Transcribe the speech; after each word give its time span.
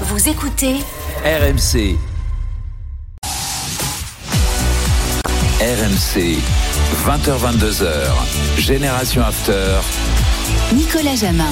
Vous 0.00 0.28
écoutez 0.28 0.74
RMC. 1.24 1.96
RMC. 5.60 6.38
20h22h. 7.06 8.08
Génération 8.58 9.22
After. 9.22 9.78
Nicolas 10.74 11.14
Jamin. 11.14 11.50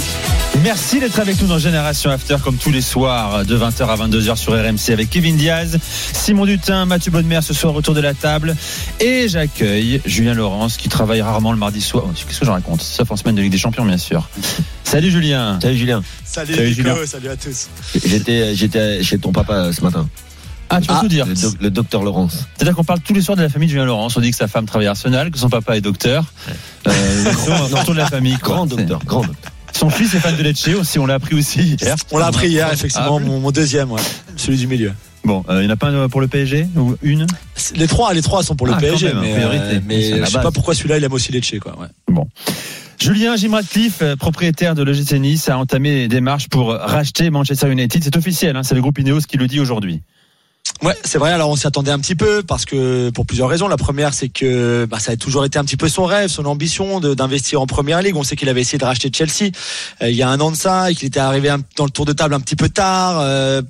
Merci 0.61 1.01
d'être 1.01 1.19
avec 1.19 1.41
nous 1.41 1.49
dans 1.49 1.59
Génération 1.59 2.11
After, 2.11 2.37
comme 2.45 2.57
tous 2.57 2.71
les 2.71 2.83
soirs, 2.83 3.45
de 3.45 3.57
20h 3.59 3.85
à 3.87 3.97
22h 3.97 4.37
sur 4.37 4.53
RMC 4.53 4.91
avec 4.93 5.09
Kevin 5.11 5.37
Diaz, 5.37 5.79
Simon 6.13 6.45
Dutin, 6.45 6.85
Mathieu 6.85 7.11
Bonnemer 7.11 7.41
ce 7.43 7.53
soir 7.55 7.75
autour 7.75 7.95
de 7.95 8.01
la 8.01 8.15
table. 8.15 8.55
Et 9.01 9.29
j'accueille 9.29 10.01
Julien 10.05 10.35
Laurence 10.35 10.77
qui 10.77 10.89
travaille 10.89 11.21
rarement 11.23 11.53
le 11.53 11.59
mardi 11.59 11.81
soir. 11.81 12.05
Oh, 12.07 12.13
Qu'est-ce 12.29 12.39
que 12.39 12.47
j'en 12.47 12.53
raconte? 12.53 12.83
Sauf 12.83 13.11
en 13.11 13.17
semaine 13.17 13.35
de 13.35 13.43
Ligue 13.43 13.51
des 13.51 13.59
Champions, 13.59 13.85
bien 13.85 13.97
sûr. 13.99 14.29
Salut 14.85 15.11
Julien. 15.11 15.59
Salut 15.61 15.77
Julien. 15.77 16.03
Salut, 16.25 16.55
Salut, 16.55 16.69
Nico, 16.69 16.83
Julien. 16.83 16.97
salut 17.07 17.29
à 17.29 17.37
tous. 17.37 17.69
J'étais 18.05 18.55
j'étais 18.55 19.03
chez 19.03 19.19
ton 19.19 19.33
papa 19.33 19.55
euh, 19.55 19.73
ce 19.73 19.81
matin. 19.81 20.07
Ah, 20.69 20.81
tu 20.81 20.87
peux 20.87 20.95
tout 21.01 21.09
dire. 21.09 21.27
Le, 21.27 21.35
doc- 21.35 21.57
le 21.61 21.71
docteur 21.71 22.03
Laurence. 22.03 22.47
C'est-à-dire 22.57 22.75
qu'on 22.77 22.85
parle 22.85 23.01
tous 23.01 23.13
les 23.15 23.21
soirs 23.23 23.37
de 23.37 23.43
la 23.43 23.49
famille 23.49 23.67
de 23.69 23.73
Julien 23.73 23.85
Laurence. 23.87 24.17
On 24.17 24.21
dit 24.21 24.31
que 24.31 24.37
sa 24.37 24.49
femme 24.49 24.67
travaille 24.67 24.87
à 24.87 24.91
Arsenal, 24.91 25.31
que 25.31 25.39
son 25.39 25.49
papa 25.51 25.77
est 25.77 25.81
docteur. 25.83 26.25
Euh, 26.87 26.93
on 27.73 27.79
autour 27.81 27.95
de 27.95 27.99
la 27.99 28.07
famille. 28.07 28.39
quoi. 28.39 28.55
Grand 28.57 28.67
docteur, 28.67 29.01
grand 29.05 29.23
docteur. 29.25 29.53
Son 29.73 29.91
fils 29.91 30.15
est 30.15 30.19
fan 30.21 30.37
de 30.37 30.43
Lecce 30.43 30.69
aussi, 30.69 30.99
on 30.99 31.07
l'a 31.07 31.15
appris 31.15 31.35
aussi 31.35 31.61
hier. 31.81 31.97
On 32.11 32.19
l'a 32.19 32.27
appris 32.27 32.49
hier, 32.49 32.73
effectivement, 32.73 33.17
Ah, 33.17 33.25
mon, 33.25 33.41
mon 33.41 33.51
deuxième, 33.51 33.91
ouais, 33.91 34.01
celui 34.37 34.59
du 34.59 34.67
milieu. 34.67 34.93
Bon, 35.25 35.45
euh, 35.49 35.61
il 35.63 35.67
n'y 35.67 35.71
en 35.71 35.75
a 35.75 35.77
pas 35.77 35.89
un 35.89 36.09
pour 36.09 36.21
le 36.21 36.27
PSG 36.27 36.67
Ou 36.77 36.97
une? 37.03 37.27
Les 37.77 37.87
trois, 37.87 38.13
les 38.13 38.23
trois 38.23 38.43
sont 38.43 38.57
pour 38.57 38.67
le 38.67 38.73
Ah, 38.75 38.79
PSG, 38.81 39.07
même, 39.13 39.21
mais, 39.21 39.35
euh, 39.39 39.81
mais 39.87 40.03
je 40.03 40.15
sais 40.15 40.21
base. 40.21 40.33
pas 40.43 40.51
pourquoi 40.51 40.75
celui-là 40.75 40.99
il 40.99 41.05
aime 41.05 41.13
aussi 41.13 41.31
Lecce, 41.33 41.55
quoi. 41.61 41.77
Ouais. 41.79 42.23
Julien 42.99 43.35
Jim 43.37 43.53
Ratcliffe, 43.53 43.99
euh, 44.03 44.17
propriétaire 44.17 44.75
de 44.75 44.83
l'OGC 44.83 45.19
Nice, 45.19 45.49
a 45.49 45.59
entamé 45.59 45.93
des 45.93 46.09
démarches 46.09 46.49
pour 46.49 46.69
racheter 46.73 47.31
Manchester 47.31 47.71
United. 47.71 48.03
C'est 48.05 48.17
officiel, 48.17 48.57
hein, 48.57 48.63
c'est 48.63 48.75
le 48.75 48.81
groupe 48.81 48.99
Ineos 48.99 49.21
qui 49.21 49.37
le 49.37 49.47
dit 49.47 49.61
aujourd'hui. 49.61 50.01
Ouais, 50.83 50.97
c'est 51.05 51.19
vrai. 51.19 51.31
Alors 51.31 51.49
on 51.49 51.57
s'y 51.57 51.67
attendait 51.67 51.93
un 51.93 51.99
petit 52.01 52.17
peu 52.17 52.43
parce 52.43 52.65
que 52.65 53.11
pour 53.11 53.25
plusieurs 53.25 53.49
raisons. 53.49 53.69
La 53.69 53.77
première, 53.77 54.15
c'est 54.15 54.29
que 54.29 54.85
bah, 54.91 54.99
ça 54.99 55.13
a 55.13 55.17
toujours 55.17 55.45
été 55.45 55.59
un 55.59 55.65
petit 55.65 55.77
peu 55.77 55.89
son 55.89 56.05
rêve, 56.05 56.29
son 56.29 56.45
ambition 56.45 56.99
d'investir 57.01 57.61
en 57.61 57.67
première 57.67 58.03
ligue. 58.03 58.17
On 58.17 58.25
sait 58.25 58.35
qu'il 58.35 58.49
avait 58.49 58.63
essayé 58.63 58.79
de 58.79 58.85
racheter 58.85 59.11
Chelsea 59.15 59.53
euh, 60.03 60.11
il 60.11 60.17
y 60.17 60.23
a 60.23 60.29
un 60.29 60.41
an 60.41 60.51
de 60.51 60.57
ça 60.57 60.91
et 60.91 60.95
qu'il 60.95 61.07
était 61.07 61.21
arrivé 61.21 61.55
dans 61.77 61.85
le 61.85 61.91
tour 61.91 62.05
de 62.05 62.13
table 62.13 62.35
un 62.35 62.41
petit 62.41 62.57
peu 62.57 62.69
tard. 62.69 63.21
euh, 63.21 63.63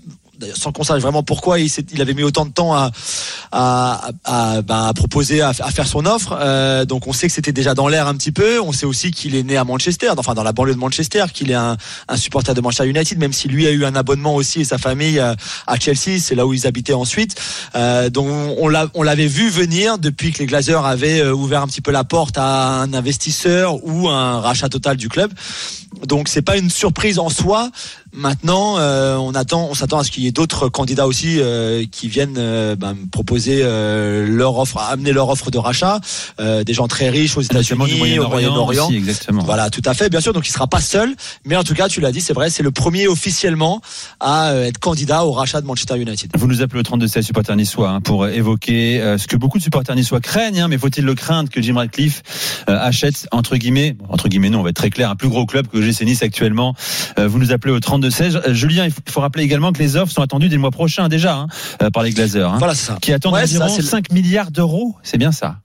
sans 0.54 0.72
qu'on 0.72 0.84
sache 0.84 1.02
vraiment 1.02 1.22
pourquoi 1.22 1.58
il, 1.58 1.70
avait 2.00 2.14
mis 2.14 2.22
autant 2.22 2.46
de 2.46 2.50
temps 2.50 2.74
à, 2.74 4.10
bah, 4.62 4.92
proposer, 4.94 5.40
à, 5.40 5.52
faire 5.52 5.86
son 5.86 6.06
offre. 6.06 6.36
Euh, 6.40 6.84
donc 6.84 7.06
on 7.06 7.12
sait 7.12 7.26
que 7.26 7.32
c'était 7.32 7.52
déjà 7.52 7.74
dans 7.74 7.88
l'air 7.88 8.06
un 8.06 8.14
petit 8.14 8.32
peu. 8.32 8.60
On 8.60 8.72
sait 8.72 8.86
aussi 8.86 9.10
qu'il 9.10 9.34
est 9.34 9.42
né 9.42 9.56
à 9.56 9.64
Manchester, 9.64 10.10
enfin 10.16 10.34
dans 10.34 10.42
la 10.42 10.52
banlieue 10.52 10.74
de 10.74 10.78
Manchester, 10.78 11.24
qu'il 11.32 11.50
est 11.50 11.54
un, 11.54 11.76
supporter 12.16 12.54
de 12.54 12.60
Manchester 12.60 12.88
United, 12.88 13.18
même 13.18 13.32
si 13.32 13.48
lui 13.48 13.66
a 13.66 13.70
eu 13.70 13.84
un 13.84 13.94
abonnement 13.94 14.34
aussi 14.34 14.60
et 14.60 14.64
sa 14.64 14.78
famille 14.78 15.18
euh, 15.18 15.34
à 15.66 15.78
Chelsea, 15.78 16.18
c'est 16.18 16.34
là 16.34 16.46
où 16.46 16.52
ils 16.54 16.66
habitaient 16.66 16.92
ensuite. 16.92 17.34
Euh, 17.74 18.10
donc 18.10 18.28
on 18.58 18.68
l'a- 18.68 18.88
on 18.94 19.02
l'avait 19.02 19.26
vu 19.26 19.48
venir 19.50 19.98
depuis 19.98 20.32
que 20.32 20.38
les 20.38 20.46
Glazers 20.46 20.84
avaient 20.84 21.26
ouvert 21.28 21.62
un 21.62 21.66
petit 21.66 21.80
peu 21.80 21.90
la 21.90 22.04
porte 22.04 22.38
à 22.38 22.80
un 22.80 22.92
investisseur 22.94 23.84
ou 23.84 24.08
un 24.08 24.40
rachat 24.40 24.68
total 24.68 24.96
du 24.96 25.08
club. 25.08 25.32
Donc 26.06 26.28
c'est 26.28 26.42
pas 26.42 26.56
une 26.56 26.70
surprise 26.70 27.18
en 27.18 27.28
soi. 27.28 27.70
Maintenant, 28.14 28.76
euh, 28.78 29.16
on 29.16 29.34
attend, 29.34 29.68
on 29.70 29.74
s'attend 29.74 29.98
à 29.98 30.04
ce 30.04 30.10
qu'il 30.10 30.22
y 30.22 30.26
ait 30.26 30.32
d'autres 30.32 30.68
candidats 30.68 31.06
aussi 31.06 31.40
euh, 31.40 31.84
qui 31.90 32.08
viennent 32.08 32.36
euh, 32.36 32.76
ben, 32.76 32.94
proposer 33.10 33.60
euh, 33.62 34.26
leur 34.26 34.58
offre, 34.58 34.76
amener 34.76 35.12
leur 35.12 35.30
offre 35.30 35.50
de 35.50 35.56
rachat. 35.56 35.98
Euh, 36.38 36.62
des 36.62 36.74
gens 36.74 36.88
très 36.88 37.08
riches 37.08 37.38
aux 37.38 37.40
États-Unis, 37.40 38.18
au 38.18 38.28
Moyen-Orient. 38.28 38.90
Voilà, 39.46 39.70
tout 39.70 39.80
à 39.86 39.94
fait, 39.94 40.10
bien 40.10 40.20
sûr. 40.20 40.34
Donc, 40.34 40.46
il 40.46 40.52
sera 40.52 40.66
pas 40.66 40.82
seul, 40.82 41.14
mais 41.46 41.56
en 41.56 41.64
tout 41.64 41.72
cas, 41.72 41.88
tu 41.88 42.02
l'as 42.02 42.12
dit, 42.12 42.20
c'est 42.20 42.34
vrai, 42.34 42.50
c'est 42.50 42.62
le 42.62 42.70
premier 42.70 43.08
officiellement 43.08 43.80
à 44.20 44.50
euh, 44.50 44.66
être 44.66 44.78
candidat 44.78 45.24
au 45.24 45.32
rachat 45.32 45.62
de 45.62 45.66
Manchester 45.66 45.98
United. 45.98 46.30
Vous 46.36 46.46
nous 46.46 46.60
appelez 46.60 46.80
au 46.80 46.82
32 46.82 47.06
16 47.06 47.24
supporters 47.24 47.56
niçois 47.56 47.88
hein, 47.88 48.00
pour 48.02 48.26
évoquer 48.26 49.00
ce 49.16 49.26
que 49.26 49.36
beaucoup 49.36 49.56
de 49.56 49.62
supporters 49.62 49.96
niçois 49.96 50.20
craignent, 50.20 50.60
hein, 50.60 50.68
mais 50.68 50.76
faut-il 50.76 51.04
le 51.04 51.14
craindre 51.14 51.48
que 51.48 51.62
Jim 51.62 51.76
Ratcliffe 51.76 52.22
achète 52.66 53.26
entre 53.32 53.56
guillemets, 53.56 53.96
entre 54.08 54.28
guillemets 54.28 54.50
non, 54.50 54.60
on 54.60 54.62
va 54.62 54.70
être 54.70 54.76
très 54.76 54.90
clair, 54.90 55.08
un 55.08 55.16
plus 55.16 55.28
gros 55.28 55.46
club 55.46 55.66
que 55.68 55.80
GC 55.80 56.04
Nice 56.04 56.22
actuellement. 56.22 56.74
Vous 57.16 57.38
nous 57.38 57.52
appelez 57.52 57.72
au 57.72 57.80
32 57.80 58.01
16. 58.10 58.40
Euh, 58.46 58.54
Julien, 58.54 58.84
il 58.86 58.92
faut, 59.12 59.20
rappeler 59.20 59.44
également 59.44 59.72
que 59.72 59.78
les 59.78 59.96
offres 59.96 60.12
sont 60.12 60.22
attendues 60.22 60.48
dès 60.48 60.56
le 60.56 60.60
mois 60.60 60.70
prochain 60.70 61.08
déjà 61.08 61.36
hein, 61.36 61.46
euh, 61.82 61.90
par 61.90 62.02
les 62.02 62.10
Glazers, 62.10 62.50
hein, 62.52 62.56
Voilà, 62.58 62.74
c'est 62.74 62.86
ça. 62.86 62.98
qui 63.00 63.12
attendent 63.12 63.34
Ouais, 63.34 63.42
environ 63.42 63.68
ça, 63.68 63.74
c'est 63.74 63.82
le- 63.82 63.88
5 63.88 64.12
milliards 64.12 64.50
d'euros. 64.50 64.96
C'est 65.02 65.18
bien 65.18 65.32
ça. 65.32 65.56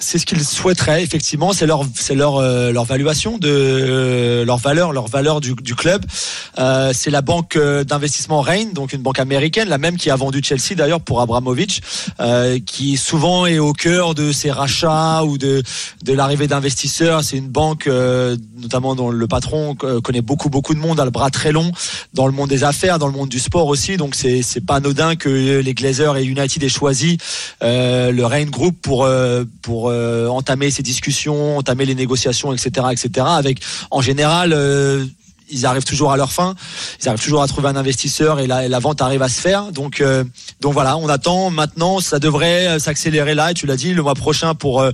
C'est 0.00 0.18
ce 0.18 0.26
qu'ils 0.26 0.44
souhaiteraient 0.44 1.02
effectivement, 1.02 1.52
c'est 1.52 1.66
leur 1.66 1.82
c'est 1.96 2.14
leur 2.14 2.36
euh, 2.36 2.70
leur 2.70 2.84
valuation 2.84 3.36
de 3.36 3.48
euh, 3.50 4.44
leur 4.44 4.56
valeur 4.58 4.92
leur 4.92 5.08
valeur 5.08 5.40
du, 5.40 5.54
du 5.54 5.74
club. 5.74 6.04
Euh, 6.58 6.92
c'est 6.94 7.10
la 7.10 7.20
banque 7.20 7.56
euh, 7.56 7.82
d'investissement 7.82 8.40
Rain, 8.40 8.66
donc 8.72 8.92
une 8.92 9.02
banque 9.02 9.18
américaine, 9.18 9.68
la 9.68 9.76
même 9.78 9.96
qui 9.96 10.10
a 10.10 10.14
vendu 10.14 10.40
Chelsea 10.40 10.76
d'ailleurs 10.76 11.00
pour 11.00 11.20
Abramovich, 11.20 11.80
euh, 12.20 12.60
qui 12.64 12.96
souvent 12.96 13.44
est 13.46 13.58
au 13.58 13.72
cœur 13.72 14.14
de 14.14 14.30
ces 14.30 14.52
rachats 14.52 15.24
ou 15.24 15.36
de 15.36 15.64
de 16.04 16.12
l'arrivée 16.12 16.46
d'investisseurs. 16.46 17.24
C'est 17.24 17.36
une 17.36 17.48
banque 17.48 17.88
euh, 17.88 18.36
notamment 18.56 18.94
dont 18.94 19.10
le 19.10 19.26
patron 19.26 19.74
connaît 19.74 20.22
beaucoup 20.22 20.48
beaucoup 20.48 20.74
de 20.74 20.80
monde, 20.80 21.00
a 21.00 21.04
le 21.06 21.10
bras 21.10 21.30
très 21.30 21.50
long 21.50 21.72
dans 22.14 22.26
le 22.26 22.32
monde 22.32 22.50
des 22.50 22.62
affaires, 22.62 23.00
dans 23.00 23.08
le 23.08 23.14
monde 23.14 23.30
du 23.30 23.40
sport 23.40 23.66
aussi. 23.66 23.96
Donc 23.96 24.14
c'est 24.14 24.42
c'est 24.42 24.64
pas 24.64 24.76
anodin 24.76 25.16
que 25.16 25.28
les 25.58 25.74
Glazers 25.74 26.16
et 26.16 26.24
United 26.24 26.62
aient 26.62 26.68
choisi 26.68 27.18
le 27.62 28.22
Rain 28.22 28.44
Group 28.44 28.76
pour 28.80 29.08
euh, 29.08 29.44
euh, 29.88 30.28
entamer 30.28 30.70
ces 30.70 30.82
discussions, 30.82 31.58
entamer 31.58 31.84
les 31.84 31.94
négociations, 31.94 32.52
etc., 32.52 32.86
etc. 32.92 33.26
Avec 33.28 33.60
en 33.90 34.00
général. 34.00 34.54
Ils 35.50 35.66
arrivent 35.66 35.84
toujours 35.84 36.12
à 36.12 36.16
leur 36.16 36.32
fin, 36.32 36.54
ils 37.02 37.08
arrivent 37.08 37.22
toujours 37.22 37.42
à 37.42 37.48
trouver 37.48 37.68
un 37.68 37.76
investisseur 37.76 38.40
et 38.40 38.46
la, 38.46 38.64
et 38.64 38.68
la 38.68 38.78
vente 38.78 39.00
arrive 39.02 39.22
à 39.22 39.28
se 39.28 39.40
faire. 39.40 39.72
Donc, 39.72 40.00
euh, 40.00 40.24
donc 40.60 40.72
voilà, 40.72 40.96
on 40.96 41.08
attend 41.08 41.50
maintenant. 41.50 42.00
Ça 42.00 42.18
devrait 42.18 42.66
euh, 42.68 42.78
s'accélérer 42.78 43.34
là. 43.34 43.50
Et 43.50 43.54
tu 43.54 43.66
l'as 43.66 43.76
dit, 43.76 43.94
le 43.94 44.02
mois 44.02 44.14
prochain 44.14 44.54
pour 44.54 44.80
euh, 44.80 44.90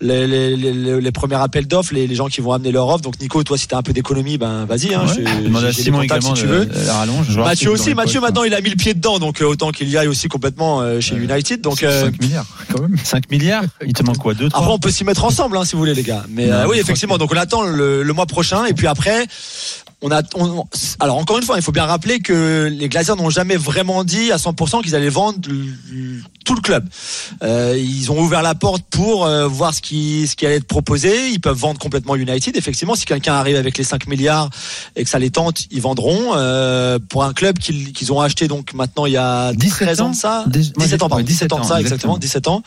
les, 0.00 0.26
les, 0.26 0.56
les, 0.56 1.00
les 1.00 1.12
premiers 1.12 1.36
appels 1.36 1.66
d'offres, 1.66 1.94
les, 1.94 2.06
les 2.06 2.14
gens 2.14 2.28
qui 2.28 2.40
vont 2.40 2.52
amener 2.52 2.72
leur 2.72 2.88
offre. 2.88 3.02
Donc 3.02 3.20
Nico, 3.20 3.42
toi, 3.42 3.56
si 3.58 3.66
t'as 3.68 3.78
un 3.78 3.82
peu 3.82 3.92
d'économie, 3.92 4.38
ben 4.38 4.64
vas-y. 4.66 4.94
Hein, 4.94 5.04
Ouais. 5.06 5.24
je- 5.24 5.44
Demande 5.44 5.64
à 5.64 5.72
Simon 5.72 6.02
également 6.02 6.34
si 6.34 6.42
tu 6.42 6.46
veux. 6.48 6.68
la 6.86 6.94
rallonge. 6.94 7.26
Je 7.28 7.34
vois 7.34 7.44
Mathieu 7.44 7.70
aussi. 7.70 7.94
Mathieu 7.94 8.20
poches, 8.20 8.28
maintenant, 8.28 8.44
il 8.44 8.54
a 8.54 8.60
mis 8.60 8.70
le 8.70 8.76
pied 8.76 8.94
dedans, 8.94 9.18
donc 9.18 9.40
euh, 9.40 9.46
autant 9.46 9.70
qu'il 9.70 9.88
y 9.88 9.96
aille 9.96 10.08
aussi 10.08 10.28
complètement 10.28 10.80
euh, 10.80 11.00
chez 11.00 11.14
United. 11.16 11.60
Donc 11.60 11.82
euh, 11.82 12.04
5 12.04 12.20
milliards, 12.20 12.46
quand 12.72 12.80
même. 12.82 12.96
5 13.02 13.30
milliards. 13.30 13.62
Il 13.86 13.92
te 13.92 14.02
manque 14.02 14.18
quoi 14.18 14.34
2 14.34 14.48
3 14.48 14.60
après, 14.60 14.72
on 14.74 14.78
peut 14.78 14.90
s'y 14.90 15.04
mettre 15.04 15.24
ensemble, 15.24 15.56
hein, 15.56 15.64
si 15.64 15.72
vous 15.72 15.78
voulez, 15.78 15.94
les 15.94 16.02
gars. 16.02 16.24
Mais 16.28 16.46
Non, 16.46 16.52
euh, 16.54 16.66
oui, 16.68 16.78
effectivement. 16.78 17.18
Donc, 17.18 17.32
on 17.32 17.36
attend 17.36 17.62
le, 17.62 18.02
le 18.02 18.12
mois 18.12 18.26
prochain, 18.26 18.64
et 18.66 18.72
puis 18.74 18.86
après, 18.86 19.26
on 20.06 20.10
a. 20.12 20.22
on- 20.36 20.64
alors, 21.00 21.16
encore 21.18 21.38
une 21.38 21.44
fois, 21.44 21.56
il 21.56 21.62
faut 21.62 21.72
bien 21.72 21.84
rappeler 21.86 22.20
que 22.20 22.68
les 22.72 22.88
Glazers 22.88 23.16
n'ont 23.16 23.30
jamais 23.30 23.56
vraiment 23.56 24.04
dit 24.04 24.32
à 24.32 24.36
100% 24.38 24.82
qu'ils 24.82 24.94
allaient 24.94 25.08
vendre 25.08 25.38
tout 26.44 26.54
le 26.54 26.60
club. 26.60 26.88
Euh, 27.42 27.76
ils 27.76 28.10
ont 28.12 28.20
ouvert 28.20 28.42
la 28.42 28.54
porte 28.54 28.84
pour 28.90 29.26
euh, 29.26 29.48
voir 29.48 29.74
ce 29.74 29.80
qui 29.80 30.26
ce 30.28 30.36
qui 30.36 30.46
allait 30.46 30.56
être 30.56 30.66
proposé. 30.66 31.30
Ils 31.30 31.40
peuvent 31.40 31.56
vendre 31.58 31.78
complètement 31.80 32.14
United. 32.16 32.56
Effectivement, 32.56 32.94
si 32.94 33.04
quelqu'un 33.04 33.34
arrive 33.34 33.56
avec 33.56 33.76
les 33.78 33.84
5 33.84 34.06
milliards 34.06 34.48
et 34.94 35.02
que 35.04 35.10
ça 35.10 35.18
les 35.18 35.30
tente, 35.30 35.64
ils 35.70 35.80
vendront. 35.80 36.34
Euh, 36.36 36.98
pour 37.08 37.24
un 37.24 37.32
club 37.32 37.58
qu'ils 37.58 38.12
ont 38.12 38.20
acheté 38.20 38.46
donc 38.48 38.72
maintenant 38.74 39.06
il 39.06 39.12
y 39.12 39.16
a 39.16 39.52
17 39.54 39.86
13 39.86 40.00
ans 40.00 40.06
ans 40.06 40.10
de 40.10 40.14
ça, 40.16 40.44
Dix- 40.46 40.72
moi, 40.76 40.86
17 40.86 41.02
ans, 41.02 41.08
pardon, 41.08 41.16
ouais, 41.22 41.26
17 41.28 41.52
ans 41.52 41.60
de 41.60 41.64
ça, 41.64 41.80
exactement, 41.80 42.18
17 42.18 42.48
ans, 42.48 42.62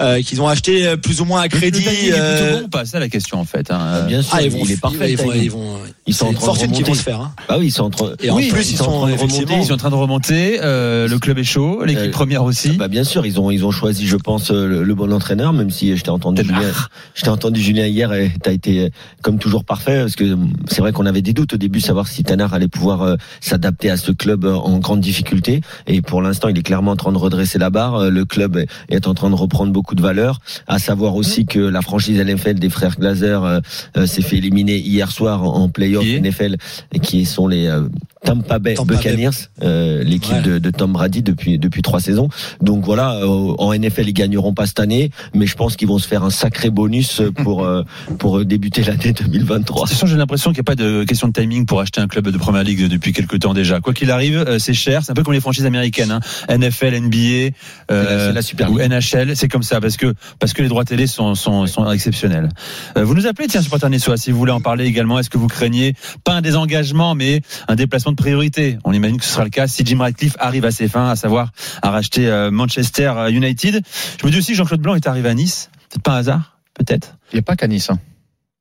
euh, 0.00 0.20
qu'ils 0.22 0.40
ont 0.42 0.48
acheté 0.48 0.96
plus 0.96 1.20
ou 1.20 1.24
moins 1.24 1.40
à 1.40 1.44
Le 1.44 1.48
crédit. 1.50 1.84
euh, 2.12 2.36
plutôt 2.46 2.58
bon 2.58 2.64
ou 2.64 2.68
pas? 2.68 2.84
C'est 2.84 2.92
ça 2.92 2.98
la 3.00 3.08
question 3.08 3.38
en 3.38 3.44
fait. 3.44 3.70
hein. 3.70 4.02
Bien 4.08 4.22
sûr, 4.22 4.32
ah, 4.34 4.42
ils 4.42 4.50
vont, 4.50 4.58
il 4.64 4.72
est 4.72 4.80
parfait. 4.80 5.12
Ils 5.12 5.16
vont, 5.16 5.32
ils 5.32 5.50
vont, 5.50 5.78
Ils 6.06 6.14
sont 6.14 6.26
en 6.26 6.32
train 6.32 6.40
de 6.40 6.44
fortune 6.58 6.72
vont 6.84 6.94
se 6.94 7.02
faire. 7.02 7.20
Hein. 7.20 7.32
Bah 7.48 7.56
oui, 7.60 7.66
ils 7.66 7.70
sont 7.70 7.84
en 7.84 7.90
train. 7.90 8.10
Et 8.20 8.28
en 8.30 8.36
oui, 8.36 8.48
plus, 8.48 8.72
ils 8.72 8.76
sont 8.76 8.84
en 8.84 9.00
train 9.02 9.10
de 9.10 9.16
remonter. 9.16 9.54
Ils 9.56 9.64
sont 9.64 9.72
en 9.72 9.76
train 9.76 9.90
de 9.90 9.94
remonter. 9.94 10.58
euh, 10.60 11.06
le 11.06 11.18
club 11.20 11.38
est 11.38 11.44
chaud. 11.44 11.84
L'équipe 11.84 12.06
Euh, 12.06 12.10
première 12.10 12.42
aussi. 12.42 12.70
Bah 12.76 12.88
bien 12.88 13.04
sûr, 13.04 13.24
ils 13.24 13.38
ont 13.38 13.50
ils 13.52 13.64
ont 13.64 13.70
choisi, 13.70 14.06
je 14.08 14.16
pense, 14.16 14.50
euh, 14.50 14.66
le, 14.66 14.82
le 14.82 14.94
bon 14.96 15.12
entraîneur. 15.12 15.52
Même 15.52 15.70
si 15.70 15.96
je 15.96 16.02
t'ai 16.02 16.10
entendu. 16.10 16.42
Julien, 16.42 16.72
je 17.14 17.22
t'ai 17.22 17.28
entendu 17.28 17.60
Julien 17.60 17.86
hier 17.86 18.12
et 18.14 18.32
t'as 18.42 18.50
été 18.52 18.86
euh, 18.86 18.88
comme 19.22 19.38
toujours 19.38 19.64
parfait 19.64 20.00
parce 20.00 20.16
que 20.16 20.24
euh, 20.24 20.36
c'est 20.68 20.80
vrai 20.80 20.90
qu'on 20.92 21.06
avait 21.06 21.22
des 21.22 21.32
doutes 21.34 21.54
au 21.54 21.56
début 21.56 21.80
savoir 21.80 22.08
si 22.08 22.24
Tanard 22.24 22.52
allait 22.52 22.66
pouvoir 22.68 23.02
euh, 23.02 23.16
s'adapter 23.40 23.88
à 23.88 23.96
ce 23.96 24.10
club 24.10 24.44
euh, 24.44 24.54
en 24.56 24.78
grande 24.78 25.00
difficulté. 25.00 25.60
Et 25.86 26.02
pour 26.02 26.20
l'instant, 26.20 26.48
il 26.48 26.58
est 26.58 26.62
clairement 26.62 26.90
en 26.92 26.96
train 26.96 27.12
de 27.12 27.18
redresser 27.18 27.58
la 27.60 27.70
barre. 27.70 27.94
Euh, 27.94 28.10
Le 28.10 28.24
club 28.24 28.56
est- 28.88 29.06
en 29.06 29.14
train 29.14 29.30
de 29.30 29.34
reprendre 29.36 29.72
beaucoup 29.72 29.94
de 29.94 30.02
valeur. 30.02 30.40
À 30.66 30.78
savoir 30.78 31.14
aussi 31.16 31.44
que 31.46 31.58
la 31.60 31.80
franchise 31.82 32.18
LFL 32.18 32.54
des 32.58 32.70
frères 32.70 32.96
Glazer 32.98 33.44
euh, 33.44 33.60
euh, 33.96 34.06
s'est 34.06 34.22
fait 34.22 34.36
éliminer 34.38 34.76
hier 34.78 35.10
soir 35.12 35.42
en, 35.44 35.54
en 35.62 35.68
playoff 35.98 36.04
Qui 36.04 36.16
est? 36.16 36.20
NFL, 36.20 36.56
qui 37.00 37.24
sont 37.24 37.46
les 37.46 37.66
euh, 37.66 37.82
Tampa 38.24 38.58
Bay 38.58 38.74
Tampa. 38.74 38.94
Buccaneers, 38.94 39.30
euh, 39.62 40.02
l'équipe 40.04 40.32
Ouais. 40.32 40.40
de, 40.42 40.58
de 40.58 40.70
Tom 40.70 40.92
Brady 40.92 41.22
depuis 41.22 41.58
depuis 41.58 41.82
trois 41.82 42.00
saisons. 42.00 42.28
Donc 42.60 42.84
voilà, 42.84 43.16
euh, 43.16 43.54
en 43.58 43.74
NFL 43.74 44.08
ils 44.08 44.12
gagneront 44.12 44.54
pas 44.54 44.66
cette 44.66 44.80
année, 44.80 45.10
mais 45.34 45.46
je 45.46 45.56
pense 45.56 45.76
qu'ils 45.76 45.88
vont 45.88 45.98
se 45.98 46.06
faire 46.06 46.22
un 46.22 46.30
sacré 46.30 46.70
bonus 46.70 47.20
pour 47.42 47.64
euh, 47.66 47.82
pour 48.18 48.38
euh, 48.38 48.44
débuter 48.44 48.82
l'année 48.84 49.12
2023. 49.12 49.86
De 49.88 49.92
toute 49.94 50.06
j'ai 50.08 50.16
l'impression 50.16 50.50
qu'il 50.52 50.58
n'y 50.58 50.60
a 50.60 50.64
pas 50.64 50.74
de 50.76 51.04
question 51.04 51.28
de 51.28 51.32
timing 51.32 51.66
pour 51.66 51.80
acheter 51.80 52.00
un 52.00 52.06
club 52.08 52.28
de 52.28 52.38
première 52.38 52.62
ligue 52.62 52.86
depuis 52.88 53.12
quelques 53.12 53.40
temps 53.40 53.54
déjà. 53.54 53.80
Quoi 53.80 53.92
qu'il 53.92 54.10
arrive, 54.10 54.44
euh, 54.46 54.58
c'est 54.58 54.74
cher. 54.74 55.02
C'est 55.04 55.10
un 55.10 55.14
peu 55.14 55.22
comme 55.24 55.34
les 55.34 55.40
franchises 55.40 55.66
américaines, 55.66 56.10
hein. 56.12 56.20
NFL, 56.48 56.94
NBA, 57.00 57.54
euh, 57.90 58.28
c'est 58.28 58.32
la 58.32 58.42
Super 58.42 58.70
ou. 58.70 58.78
NHL. 58.78 59.36
C'est 59.36 59.48
comme 59.48 59.62
ça 59.64 59.80
parce 59.80 59.96
que 59.96 60.14
parce 60.38 60.52
que 60.52 60.62
les 60.62 60.68
droits 60.68 60.84
télé 60.84 61.06
sont 61.06 61.34
sont, 61.34 61.66
sont 61.66 61.90
exceptionnels. 61.90 62.48
Vous 62.96 63.14
nous 63.14 63.26
appelez, 63.26 63.48
tiens, 63.48 63.62
supporter 63.62 63.88
niçois, 63.90 64.16
si 64.16 64.30
vous 64.30 64.38
voulez 64.38 64.52
en 64.52 64.60
parler 64.60 64.84
également. 64.84 65.18
Est-ce 65.18 65.30
que 65.30 65.38
vous 65.38 65.48
craignez 65.48 65.94
pas 66.24 66.34
un 66.34 66.40
désengagement, 66.40 67.14
mais 67.14 67.40
un 67.68 67.74
déplacement 67.74 68.11
de 68.12 68.16
priorité. 68.16 68.78
On 68.84 68.92
imagine 68.92 69.18
que 69.18 69.24
ce 69.24 69.32
sera 69.32 69.44
le 69.44 69.50
cas 69.50 69.66
si 69.66 69.84
Jim 69.84 69.98
Ratcliffe 69.98 70.36
arrive 70.38 70.64
à 70.64 70.70
ses 70.70 70.88
fins, 70.88 71.08
à 71.10 71.16
savoir 71.16 71.50
à 71.82 71.90
racheter 71.90 72.28
euh, 72.28 72.50
Manchester 72.50 73.12
United. 73.30 73.82
Je 74.20 74.26
me 74.26 74.30
dis 74.32 74.38
aussi 74.38 74.52
que 74.52 74.58
Jean-Claude 74.58 74.80
Blanc 74.80 74.94
est 74.94 75.06
arrivé 75.06 75.28
à 75.28 75.34
Nice. 75.34 75.70
Peut-être 75.90 76.02
pas 76.02 76.12
un 76.12 76.16
hasard, 76.18 76.58
peut-être? 76.74 77.16
Il 77.32 77.36
n'est 77.36 77.42
pas 77.42 77.56
qu'à 77.56 77.66
Nice. 77.66 77.90
hein. 77.90 77.98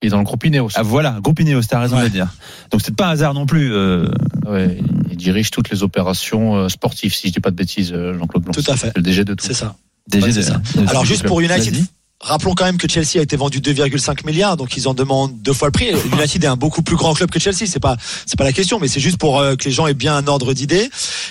Il 0.03 0.07
est 0.07 0.09
dans 0.09 0.17
le 0.17 0.23
groupe 0.23 0.43
Ineos. 0.45 0.69
Ah 0.73 0.81
voilà, 0.81 1.19
groupe 1.21 1.39
Ineos, 1.39 1.61
t'as 1.69 1.79
raison 1.79 1.97
de 1.97 2.01
le 2.03 2.09
dire. 2.09 2.27
Donc 2.71 2.81
c'est 2.83 2.95
pas 2.95 3.07
un 3.07 3.11
hasard 3.11 3.33
non 3.35 3.45
plus. 3.45 3.71
euh, 3.73 4.07
Ouais, 4.47 4.79
il 5.11 5.15
dirige 5.17 5.51
toutes 5.51 5.69
les 5.69 5.83
opérations 5.83 6.55
euh, 6.55 6.69
sportives, 6.69 7.13
si 7.13 7.27
je 7.27 7.33
dis 7.33 7.39
pas 7.39 7.51
de 7.51 7.55
bêtises, 7.55 7.93
euh, 7.93 8.17
Jean-Claude 8.17 8.43
Blanc. 8.43 8.51
Tout 8.53 8.63
à 8.67 8.75
fait. 8.75 8.87
C'est 8.87 8.97
le 8.97 9.03
DG 9.03 9.23
de 9.23 9.35
tout. 9.35 9.45
C'est 9.45 9.53
ça. 9.53 9.75
DG 10.09 10.25
de- 10.27 10.31
c'est 10.31 10.41
ça. 10.41 10.59
Alors 10.87 11.05
juste 11.05 11.25
pour 11.27 11.39
United, 11.41 11.73
Vas-y. 11.75 11.85
Rappelons 12.21 12.53
quand 12.53 12.65
même 12.65 12.77
que 12.77 12.87
Chelsea 12.89 13.19
a 13.19 13.21
été 13.21 13.35
vendu 13.35 13.59
2,5 13.59 14.25
milliards, 14.25 14.57
donc 14.57 14.75
ils 14.77 14.87
en 14.87 14.93
demandent 14.93 15.39
deux 15.41 15.53
fois 15.53 15.67
le 15.67 15.71
prix. 15.71 15.91
United 16.13 16.43
est 16.43 16.47
un 16.47 16.55
beaucoup 16.55 16.81
plus 16.81 16.95
grand 16.95 17.13
club 17.13 17.29
que 17.29 17.39
Chelsea, 17.39 17.65
c'est 17.65 17.79
pas 17.79 17.97
c'est 18.25 18.37
pas 18.37 18.43
la 18.43 18.53
question, 18.53 18.79
mais 18.79 18.87
c'est 18.87 18.99
juste 18.99 19.17
pour 19.17 19.39
euh, 19.39 19.55
que 19.55 19.65
les 19.65 19.71
gens 19.71 19.87
aient 19.87 19.93
bien 19.93 20.15
un 20.15 20.27
ordre 20.27 20.53
d'idée, 20.53 20.89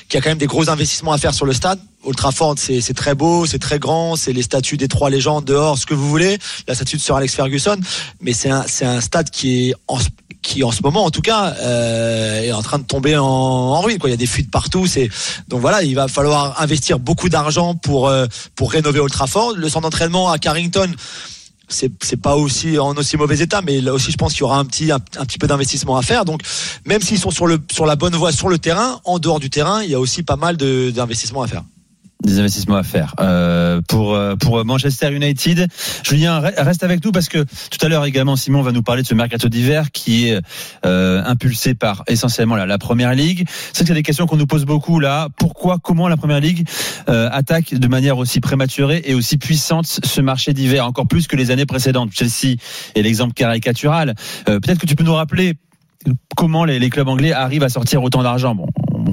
qu'il 0.08 0.14
y 0.14 0.19
a 0.19 0.20
quand 0.20 0.31
même 0.31 0.38
des 0.38 0.46
gros 0.46 0.69
investissements 0.69 1.12
à 1.12 1.19
faire 1.19 1.34
sur 1.34 1.46
le 1.46 1.52
stade. 1.52 1.81
Old 2.05 2.17
Trafford, 2.17 2.55
c'est 2.56 2.94
très 2.94 3.14
beau, 3.14 3.47
c'est 3.47 3.58
très 3.58 3.79
grand, 3.79 4.17
c'est 4.17 4.32
les 4.32 4.43
statues 4.43 4.76
des 4.76 4.88
trois 4.88 5.11
légendes 5.11 5.44
dehors, 5.44 5.76
ce 5.76 5.87
que 5.87 5.94
vous 5.94 6.08
voulez, 6.08 6.38
la 6.67 6.75
statue 6.75 6.97
de 6.97 7.00
Sir 7.02 7.17
Alex 7.17 7.35
Ferguson, 7.35 7.79
mais 8.20 8.32
c'est 8.32 8.50
un 8.50 8.64
un 8.82 9.00
stade 9.00 9.31
qui 9.31 9.70
est 9.70 9.75
en, 9.88 9.99
qui 10.43 10.64
en 10.64 10.73
ce 10.73 10.82
moment 10.82 11.05
en 11.05 11.11
tout 11.11 11.20
cas 11.20 11.55
euh, 11.61 12.43
est 12.43 12.52
en 12.52 12.62
train 12.62 12.79
de 12.79 12.85
tomber 12.85 13.17
en, 13.17 13.81
ruine 13.81 13.99
quoi. 13.99 14.08
Il 14.08 14.12
y 14.12 14.14
a 14.14 14.19
des 14.19 14.26
fuites 14.26 14.50
partout. 14.50 14.87
C'est 14.87 15.08
donc 15.49 15.61
voilà, 15.61 15.82
il 15.82 15.94
va 15.94 16.08
falloir 16.08 16.61
investir 16.61 16.99
beaucoup 16.99 17.29
d'argent 17.29 17.75
pour 17.75 18.08
euh, 18.08 18.26
pour 18.55 18.73
rénover 18.73 19.00
Old 19.00 19.12
Trafford. 19.12 19.55
Le 19.56 19.69
centre 19.69 19.82
d'entraînement 19.82 20.31
à 20.31 20.38
Carrington, 20.38 20.91
c'est 21.69 22.17
pas 22.20 22.37
aussi 22.37 22.79
en 22.79 22.96
aussi 22.96 23.17
mauvais 23.17 23.38
état, 23.38 23.62
mais 23.62 23.81
là 23.81 23.93
aussi 23.93 24.11
je 24.11 24.17
pense 24.17 24.32
qu'il 24.32 24.41
y 24.41 24.44
aura 24.44 24.58
un 24.58 24.64
petit 24.64 24.91
un, 24.91 24.99
petit 25.00 25.38
peu 25.38 25.46
d'investissement 25.46 25.96
à 25.96 26.03
faire. 26.03 26.25
Donc 26.25 26.41
même 26.85 27.03
s'ils 27.03 27.19
sont 27.19 27.31
sur 27.31 27.46
le 27.46 27.58
sur 27.73 27.87
la 27.87 27.96
bonne 27.96 28.14
voie 28.14 28.32
sur 28.32 28.49
le 28.49 28.58
terrain, 28.58 29.00
en 29.05 29.19
dehors 29.19 29.41
du 29.41 29.50
terrain, 29.50 29.82
il 29.82 29.91
y 29.91 29.94
a 29.94 30.00
aussi 30.00 30.23
pas 30.23 30.37
mal 30.37 30.56
d'investissements 30.56 31.43
à 31.43 31.46
faire. 31.46 31.62
Des 32.25 32.38
investissements 32.38 32.76
à 32.76 32.82
faire 32.82 33.14
euh, 33.20 33.81
pour 33.88 34.14
euh, 34.14 34.37
pour 34.37 34.64
Manchester 34.64 35.12
United. 35.12 35.69
Julien 36.05 36.40
re- 36.40 36.62
reste 36.62 36.82
avec 36.84 37.05
nous 37.05 37.12
parce 37.12 37.28
que 37.28 37.44
tout 37.44 37.84
à 37.84 37.88
l'heure 37.88 38.05
également 38.05 38.37
Simon 38.37 38.62
va 38.62 38.72
nous 38.72 38.82
parler 38.82 39.02
de 39.02 39.06
ce 39.06 39.14
mercato 39.14 39.49
d'hiver 39.49 39.90
qui 39.90 40.28
est 40.28 40.40
euh, 40.84 41.22
impulsé 41.25 41.75
par 41.75 42.02
essentiellement 42.06 42.56
la, 42.56 42.78
première 42.78 43.14
ligue. 43.14 43.46
C'est 43.72 43.90
a 43.90 43.94
des 43.94 44.02
questions 44.02 44.26
qu'on 44.26 44.37
nous 44.37 44.46
pose 44.46 44.64
beaucoup 44.64 45.00
là. 45.00 45.28
Pourquoi, 45.37 45.78
comment 45.78 46.08
la 46.08 46.17
première 46.17 46.40
ligue 46.40 46.67
euh, 47.08 47.28
attaque 47.32 47.75
de 47.75 47.88
manière 47.88 48.19
aussi 48.19 48.40
prématurée 48.40 49.02
et 49.05 49.14
aussi 49.14 49.38
puissante 49.38 49.87
ce 49.87 50.20
marché 50.20 50.52
d'hiver 50.52 50.87
encore 50.87 51.06
plus 51.06 51.26
que 51.26 51.37
les 51.37 51.50
années 51.50 51.67
précédentes. 51.67 52.11
Chelsea 52.12 52.56
est 52.94 53.02
l'exemple 53.02 53.34
caricatural. 53.34 54.14
Euh, 54.49 54.61
Peut-être 54.61 54.78
que 54.78 54.87
tu 54.87 54.94
peux 54.94 55.05
nous 55.05 55.14
rappeler 55.14 55.55
comment 56.37 56.64
les, 56.64 56.78
les 56.78 56.90
clubs 56.90 57.08
anglais 57.08 57.32
arrivent 57.32 57.62
à 57.62 57.69
sortir 57.69 58.02
autant 58.02 58.22
d'argent. 58.22 58.55
Bon, 58.55 58.67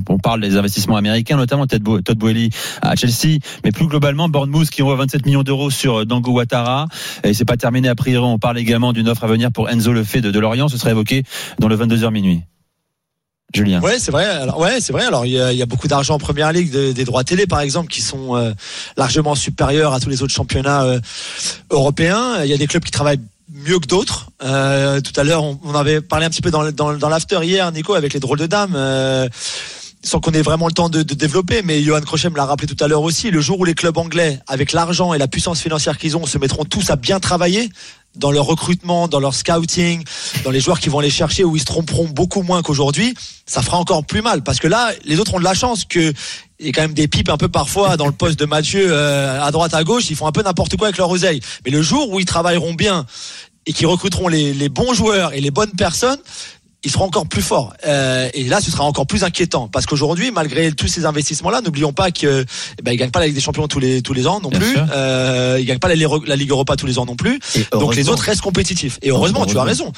on, 0.10 0.18
parle 0.18 0.42
des 0.42 0.58
investissements 0.58 0.98
américains, 0.98 1.38
notamment 1.38 1.66
Bo- 1.82 2.02
Todd 2.02 2.18
Boehly 2.18 2.50
à 2.82 2.96
Chelsea, 2.96 3.40
mais 3.64 3.72
plus 3.72 3.88
globalement, 3.88 4.30
Bournemouth 4.30 4.70
qui 4.70 4.82
envoie 4.82 4.96
27 4.96 5.26
millions 5.26 5.44
d'euros 5.44 5.70
sur 5.70 6.00
euh, 6.00 6.06
Dango 6.06 6.32
Ouattara. 6.32 6.88
Et 7.24 7.34
c'est 7.34 7.46
pas 7.46 7.58
terminé 7.58 7.90
a 7.90 7.96
priori. 7.96 8.26
On 8.26 8.40
parle 8.40 8.58
également 8.58 8.94
d'une 8.94 9.10
offre 9.10 9.24
à 9.24 9.28
venir 9.28 9.52
pour 9.52 9.70
Enzo 9.70 9.94
Lefebvre 9.94 10.26
de, 10.26 10.32
de 10.32 10.40
Lorient. 10.40 10.68
Ce 10.68 10.78
sera 10.78 10.92
évoqué 10.92 11.24
dans 11.60 11.68
le 11.68 11.78
22h 11.78 12.12
minuit. 12.12 12.42
Julien. 13.54 13.80
Ouais, 13.80 13.98
c'est 13.98 14.12
vrai. 14.12 14.26
Alors, 14.26 14.66
c'est 14.80 14.92
vrai. 14.92 15.06
Alors, 15.06 15.26
il 15.26 15.32
y 15.32 15.62
a, 15.62 15.66
beaucoup 15.66 15.88
d'argent 15.88 16.16
en 16.16 16.20
première 16.20 16.52
ligue, 16.52 16.72
de- 16.72 16.92
des 16.92 17.06
droits 17.06 17.24
télé, 17.24 17.48
par 17.48 17.62
exemple, 17.62 17.90
qui 17.90 18.02
sont 18.02 18.36
euh, 18.36 18.52
largement 18.98 19.36
supérieurs 19.36 19.94
à 19.94 20.00
tous 20.00 20.10
les 20.10 20.22
autres 20.22 20.34
championnats 20.34 20.84
euh, 20.84 21.00
européens. 21.70 22.44
Il 22.44 22.50
y 22.50 22.54
a 22.54 22.58
des 22.58 22.68
clubs 22.68 22.84
qui 22.84 22.92
travaillent 22.92 23.22
mieux 23.50 23.80
que 23.80 23.88
d'autres. 23.88 24.28
Tout 24.42 25.20
à 25.20 25.24
l'heure, 25.24 25.44
on, 25.44 25.74
avait 25.76 26.02
parlé 26.02 26.26
un 26.26 26.30
petit 26.30 26.42
peu 26.42 26.52
dans 26.52 27.10
l'after 27.10 27.40
hier, 27.44 27.72
Nico, 27.72 27.94
avec 27.94 28.14
les 28.14 28.20
drôles 28.20 28.40
de 28.40 28.46
dames. 28.46 28.76
Sans 30.08 30.22
qu'on 30.22 30.32
ait 30.32 30.42
vraiment 30.42 30.68
le 30.68 30.74
temps 30.74 30.90
de, 30.90 31.04
développer, 31.04 31.62
mais 31.64 31.84
Johan 31.84 32.00
Crochet 32.02 32.30
me 32.30 32.38
l'a 32.38 32.46
rappelé 32.46 32.68
tout 32.68 32.82
à 32.84 32.88
l'heure 32.88 33.02
aussi, 33.02 33.30
le 33.30 33.42
jour 33.42 33.60
où 33.60 33.66
les 33.66 33.74
clubs 33.74 33.98
anglais, 33.98 34.40
avec 34.48 34.72
l'argent 34.72 35.14
et 35.14 35.18
la 35.18 35.28
puissance 35.28 35.60
financière 35.60 35.98
qu'ils 35.98 36.16
ont, 36.16 36.26
se 36.26 36.38
mettront 36.38 36.64
tous 36.64 36.90
à 36.90 36.96
bien 36.96 37.20
travailler 37.20 37.70
dans 38.16 38.32
leur 38.32 38.46
recrutement, 38.46 39.10
dans 39.10 39.20
leur 39.20 39.36
scouting, 39.36 40.04
dans 40.46 40.50
les 40.50 40.62
joueurs 40.62 40.80
qui 40.80 40.88
vont 40.88 41.02
les 41.02 41.10
chercher, 41.10 41.44
où 41.44 41.58
ils 41.58 41.60
se 41.60 41.66
tromperont 41.66 42.08
beaucoup 42.08 42.42
moins 42.42 42.62
qu'aujourd'hui, 42.62 43.14
ça 43.46 43.62
fera 43.62 43.78
encore 43.78 44.06
plus 44.06 44.22
mal. 44.22 44.44
Parce 44.44 44.60
que 44.60 44.68
là, 44.68 44.92
les 45.04 45.20
autres 45.20 45.36
ont 45.36 45.40
de 45.40 45.44
la 45.44 45.54
chance 45.54 45.84
que 45.84 46.14
il 46.60 46.68
y 46.68 46.72
quand 46.72 46.82
même 46.82 46.94
des 46.94 47.08
pipes 47.08 47.30
un 47.30 47.38
peu 47.38 47.50
parfois 47.50 47.98
dans 47.98 48.08
le 48.08 48.14
poste 48.14 48.40
de 48.40 48.46
Mathieu 48.46 48.88
euh, 48.90 49.44
à 49.44 49.52
droite 49.52 49.76
à 49.76 49.84
gauche, 49.84 50.10
ils 50.10 50.16
font 50.16 50.26
un 50.26 50.32
peu 50.32 50.42
n'importe 50.42 50.76
quoi 50.78 50.88
avec 50.88 50.98
leur 50.98 51.10
oseille. 51.10 51.42
Mais 51.66 51.72
le 51.72 51.82
jour 51.84 52.10
où 52.12 52.20
ils 52.20 52.26
travailleront 52.26 52.74
bien 52.74 53.06
et 53.68 53.74
qui 53.74 53.86
recruteront 53.86 54.30
les 54.30 54.70
bons 54.70 54.94
joueurs 54.94 55.34
et 55.34 55.42
les 55.42 55.52
bonnes 55.52 55.74
personnes, 55.74 56.18
ils 56.88 56.92
seront 56.92 57.06
encore 57.06 57.28
plus 57.28 57.42
forts. 57.42 57.74
Euh, 57.86 58.30
et 58.34 58.46
là, 58.46 58.62
ce 58.62 58.72
sera 58.72 58.86
encore 58.86 59.06
plus 59.06 59.24
inquiétant 59.26 59.68
parce 59.68 59.86
qu'aujourd'hui, 59.86 60.32
malgré 60.32 60.72
tous 60.72 60.88
ces 60.88 61.06
investissements-là, 61.06 61.60
n'oublions 61.62 61.92
pas 61.92 62.12
que 62.12 62.46
eh 62.80 62.82
ben, 62.82 62.94
ils 62.94 62.98
gagnent 62.98 63.12
pas 63.12 63.20
la 63.20 63.26
Ligue 63.28 63.36
des 63.36 63.42
Champions 63.42 63.68
tous 63.68 63.80
les 63.80 64.02
tous 64.02 64.14
les 64.14 64.26
ans 64.26 64.40
non 64.42 64.50
Bien 64.50 64.60
plus. 64.60 64.76
Euh, 64.94 65.58
ils 65.60 65.66
gagnent 65.66 65.80
pas 65.80 65.90
la, 65.94 65.96
la 66.26 66.36
Ligue 66.38 66.50
Europa 66.52 66.78
tous 66.78 66.88
les 66.88 66.98
ans 66.98 67.06
non 67.06 67.18
plus. 67.18 67.40
Donc 67.74 67.94
les 67.96 68.08
autres 68.08 68.24
restent 68.24 68.42
compétitifs. 68.42 69.00
Et 69.02 69.10
heureusement, 69.10 69.46
tu 69.46 69.58
as 69.58 69.64
raison. 69.64 69.92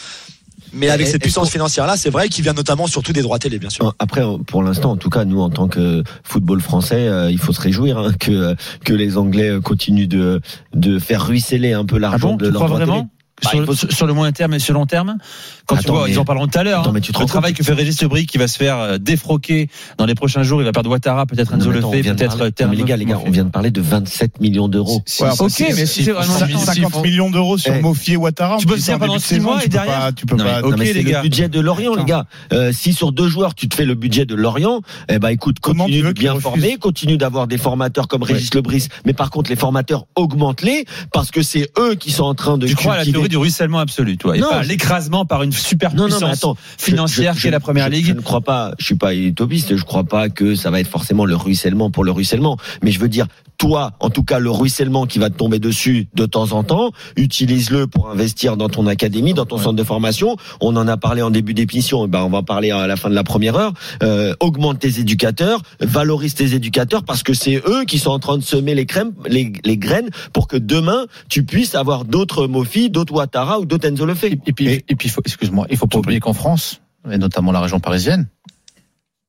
Mais 0.74 0.90
avec 0.90 1.08
Et- 1.08 1.12
cette 1.12 1.22
puissance 1.22 1.50
financière-là, 1.50 1.96
c'est 1.98 2.10
vrai 2.12 2.30
qu'il 2.30 2.44
vient 2.44 2.54
notamment 2.54 2.86
surtout 2.88 3.14
des 3.14 3.22
droits 3.24 3.40
télé, 3.40 3.58
bien 3.60 3.70
sûr. 3.72 3.96
Après, 4.00 4.22
pour 4.48 4.62
l'instant, 4.62 4.92
en 4.92 4.98
tout 4.98 5.10
cas, 5.10 5.26
nous, 5.26 5.42
en 5.42 5.50
tant 5.50 5.68
que 5.68 6.04
football 6.24 6.62
français, 6.62 7.08
euh, 7.08 7.32
il 7.32 7.38
faut 7.40 7.54
se 7.54 7.62
réjouir 7.62 7.98
hein, 7.98 8.14
que 8.20 8.56
que 8.84 8.94
les 8.94 9.18
Anglais 9.18 9.52
continuent 9.64 10.08
de 10.08 10.42
de 10.74 11.00
faire 11.00 11.26
ruisseler 11.26 11.74
un 11.74 11.86
peu 11.86 11.96
Ah 11.98 12.00
l'argent 12.00 12.30
bon, 12.32 12.36
de 12.38 12.46
tu 12.48 12.52
leur 12.52 12.66
crois 12.66 12.80
droit 12.80 12.86
télé. 12.98 13.08
Bah, 13.44 13.50
sur, 13.52 13.66
faut- 13.66 13.74
sur- 13.74 13.92
sur 13.92 14.08
le 14.08 14.14
moyen 14.14 14.32
terme 14.32 14.54
et 14.54 14.60
sur 14.60 14.74
le 14.74 14.80
long 14.80 14.86
terme 14.86 15.18
Quand 15.66 15.78
tu 15.78 15.88
vois, 15.90 16.06
mais- 16.06 16.12
ils 16.14 16.20
en 16.20 16.26
parleront 16.26 16.48
tout 16.48 16.58
à 16.60 16.64
l'heure. 16.64 16.88
Hein. 16.88 16.94
le 16.94 17.26
travail 17.26 17.54
que 17.54 17.64
fait 17.64 17.74
Régis 17.74 18.02
Lebris 18.02 18.26
qui 18.26 18.38
va 18.38 18.48
se 18.48 18.58
faire 18.58 18.78
euh, 18.80 18.98
défroquer 18.98 19.70
dans 19.98 20.06
les 20.06 20.16
prochains 20.16 20.44
jours. 20.44 20.62
Il 20.62 20.66
va 20.66 20.72
perdre 20.72 20.90
Ouattara, 20.90 21.26
peut-être 21.26 21.54
Enzo 21.54 21.72
Lefebvre, 21.72 21.92
peut-être 22.16 22.38
parler- 22.38 22.52
Terme. 22.52 22.74
les 22.74 22.84
gars, 22.84 22.98
les 22.98 23.06
gars, 23.06 23.20
on 23.26 23.30
vient 23.32 23.46
de 23.46 23.50
parler 23.50 23.72
de 23.72 23.82
27 23.82 24.40
millions 24.42 24.68
d'euros. 24.68 25.04
Ouais, 25.22 25.30
ok, 25.40 25.52
mais 25.76 25.86
si- 25.86 26.04
c'est 26.04 26.12
vraiment- 26.12 26.34
si- 26.34 26.66
50 26.66 26.94
si- 26.96 27.02
millions 27.02 27.30
d'euros 27.30 27.58
sur 27.58 27.74
Eh. 27.74 27.82
Mofi 27.82 28.14
et 28.14 28.18
Ouattara. 28.18 28.58
Tu 28.58 28.66
peux 28.66 28.76
le 28.76 28.82
en 28.82 29.00
pendant 29.00 29.14
début 29.14 29.18
de 29.18 29.22
six 29.22 29.28
saison, 29.36 29.44
mois 29.44 29.60
tu 29.60 29.66
et 29.66 29.68
peux 29.68 29.72
derrière 29.74 30.00
pas- 30.00 30.12
Tu 30.12 30.26
peux 30.26 30.38
pas. 30.38 30.62
ok, 30.62 30.78
les 30.80 30.94
le 30.94 31.02
gars. 31.12 31.22
budget 31.22 31.48
de 31.50 31.60
Lorient, 31.60 31.96
les 31.96 32.04
gars. 32.06 32.26
Euh, 32.54 32.72
si 32.74 32.94
sur 32.94 33.12
deux 33.12 33.28
joueurs 33.28 33.56
tu 33.56 33.70
te 33.70 33.76
fais 33.76 33.86
le 33.86 33.96
budget 33.96 34.26
de 34.26 34.36
Lorient, 34.36 34.82
eh 35.10 35.20
ben 35.20 35.30
écoute, 35.30 35.60
continue 35.60 36.02
de 36.02 36.12
bien 36.12 36.40
former, 36.40 36.78
continue 36.78 37.18
d'avoir 37.18 37.48
des 37.48 37.58
formateurs 37.58 38.08
comme 38.08 38.24
Régis 38.24 38.54
Lebris. 38.54 38.88
Mais 39.06 39.14
par 39.14 39.30
contre, 39.30 39.50
les 39.50 39.56
formateurs 39.56 40.06
augmentent-les 40.16 40.86
parce 41.14 41.32
que 41.32 41.42
c'est 41.42 41.70
eux 41.78 41.96
qui 41.96 42.12
sont 42.12 42.24
en 42.24 42.34
train 42.36 42.58
de 42.58 42.68
Tu 42.68 42.76
crois 42.76 42.94
à 42.96 42.98
la 42.98 43.06
théorie 43.06 43.29
du 43.30 43.38
ruissellement 43.38 43.80
absolu, 43.80 44.18
toi, 44.18 44.36
et 44.36 44.40
Non, 44.42 44.50
pas 44.50 44.64
je- 44.64 44.68
l'écrasement 44.70 45.24
par 45.26 45.44
une 45.44 45.52
super 45.54 45.92
Non, 45.94 46.04
non, 46.04 46.04
mais 46.08 46.12
puissance 46.16 46.38
attends, 46.38 46.58
financière 46.78 47.34
Je- 47.34 47.40
je- 47.40 47.44
qu'est 47.44 47.52
la 47.52 47.60
première 47.60 47.86
je- 47.86 47.92
ligue. 47.92 48.06
Je 48.08 48.14
ne 48.14 48.22
crois 48.22 48.42
pas, 48.42 48.74
je 48.80 48.86
suis 48.86 48.96
pas 48.96 49.16
utopiste, 49.16 49.78
je 49.78 49.84
crois 49.84 50.04
pas 50.04 50.30
que 50.30 50.56
ça 50.56 50.70
va 50.72 50.80
être 50.82 50.88
forcément 50.90 51.26
le 51.26 51.36
ruissellement 51.36 51.90
pour 51.92 52.04
le 52.04 52.12
ruissellement. 52.12 52.58
Mais 52.84 52.92
je 52.92 53.00
veux 53.00 53.08
dire, 53.10 53.28
toi, 53.58 53.92
en 54.00 54.10
tout 54.10 54.24
cas, 54.24 54.40
le 54.40 54.50
ruissellement 54.50 55.06
qui 55.06 55.20
va 55.20 55.30
te 55.30 55.36
tomber 55.38 55.60
dessus 55.60 56.08
de 56.16 56.26
temps 56.26 56.54
en 56.54 56.64
temps, 56.64 56.92
utilise-le 57.18 57.88
pour 57.88 58.10
investir 58.10 58.56
dans 58.56 58.70
ton 58.70 58.88
académie, 58.88 59.34
dans 59.34 59.46
ton 59.46 59.58
centre 59.58 59.74
de 59.74 59.84
formation. 59.84 60.38
On 60.62 60.76
en 60.78 60.88
a 60.88 60.96
parlé 60.96 61.22
en 61.22 61.30
début 61.30 61.54
d'émission, 61.54 62.08
ben 62.08 62.22
on 62.24 62.30
va 62.30 62.38
en 62.40 62.44
parler 62.44 62.72
à 62.72 62.88
la 62.88 62.96
fin 62.96 63.10
de 63.10 63.16
la 63.16 63.24
première 63.26 63.58
heure. 63.58 63.74
Euh, 64.02 64.34
augmente 64.40 64.80
tes 64.80 65.00
éducateurs, 65.02 65.62
valorise 65.82 66.36
tes 66.36 66.54
éducateurs 66.56 67.04
parce 67.04 67.22
que 67.22 67.34
c'est 67.34 67.62
eux 67.68 67.84
qui 67.86 68.00
sont 68.00 68.12
en 68.12 68.20
train 68.20 68.38
de 68.38 68.44
semer 68.44 68.76
les 68.76 68.86
crèmes, 68.86 69.12
les, 69.28 69.52
les 69.66 69.78
graines 69.78 70.10
pour 70.32 70.48
que 70.48 70.56
demain 70.56 71.06
tu 71.28 71.44
puisses 71.44 71.76
avoir 71.76 72.06
d'autres 72.06 72.48
Mofi, 72.48 72.90
d'autres 72.90 73.12
Ouattara 73.20 73.60
ou 73.60 73.66
d'autres 73.66 73.88
Enzo 73.88 74.06
Lefebvre. 74.06 74.42
Et 74.46 74.54
puis, 74.54 74.68
et 74.68 74.86
excuse-moi, 75.26 75.68
il 75.70 75.78
faut 75.78 75.88
pas 75.88 76.00
oublier 76.00 76.20
qu'en 76.20 76.34
France, 76.34 76.82
et 77.10 77.18
notamment 77.18 77.52
la 77.52 77.60
région 77.60 77.80
parisienne, 77.80 78.28